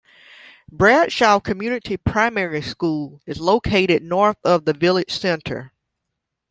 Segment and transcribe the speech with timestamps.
[0.71, 5.73] Bradshaw Community Primary School is located north of the village centre.